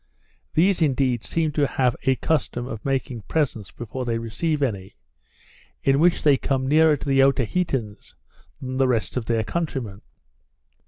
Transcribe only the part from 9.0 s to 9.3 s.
of